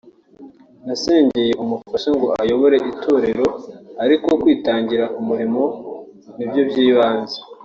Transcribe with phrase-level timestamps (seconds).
[0.85, 3.45] nasengeye umufasha ngo ayobore itorero
[4.03, 5.61] ariko kwitangira umurimo
[6.35, 7.37] ni byo by’ibanze